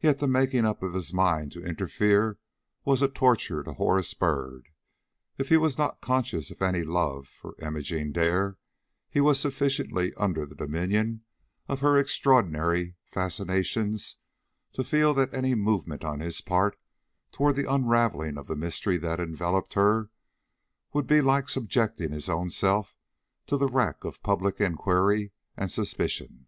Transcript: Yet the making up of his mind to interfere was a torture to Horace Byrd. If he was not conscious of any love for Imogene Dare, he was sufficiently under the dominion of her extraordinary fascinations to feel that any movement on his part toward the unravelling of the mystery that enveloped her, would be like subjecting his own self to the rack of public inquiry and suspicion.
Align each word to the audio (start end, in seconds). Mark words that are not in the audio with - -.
Yet 0.00 0.18
the 0.18 0.26
making 0.26 0.64
up 0.64 0.82
of 0.82 0.94
his 0.94 1.12
mind 1.12 1.52
to 1.52 1.62
interfere 1.62 2.38
was 2.86 3.02
a 3.02 3.08
torture 3.08 3.62
to 3.62 3.74
Horace 3.74 4.14
Byrd. 4.14 4.68
If 5.36 5.50
he 5.50 5.58
was 5.58 5.76
not 5.76 6.00
conscious 6.00 6.50
of 6.50 6.62
any 6.62 6.82
love 6.82 7.28
for 7.28 7.54
Imogene 7.60 8.12
Dare, 8.12 8.56
he 9.10 9.20
was 9.20 9.38
sufficiently 9.38 10.14
under 10.14 10.46
the 10.46 10.54
dominion 10.54 11.22
of 11.68 11.80
her 11.80 11.98
extraordinary 11.98 12.96
fascinations 13.04 14.16
to 14.72 14.82
feel 14.82 15.12
that 15.12 15.34
any 15.34 15.54
movement 15.54 16.02
on 16.02 16.20
his 16.20 16.40
part 16.40 16.78
toward 17.30 17.56
the 17.56 17.70
unravelling 17.70 18.38
of 18.38 18.46
the 18.46 18.56
mystery 18.56 18.96
that 18.96 19.20
enveloped 19.20 19.74
her, 19.74 20.08
would 20.94 21.06
be 21.06 21.20
like 21.20 21.50
subjecting 21.50 22.10
his 22.10 22.30
own 22.30 22.48
self 22.48 22.96
to 23.48 23.58
the 23.58 23.68
rack 23.68 24.02
of 24.02 24.22
public 24.22 24.62
inquiry 24.62 25.32
and 25.58 25.70
suspicion. 25.70 26.46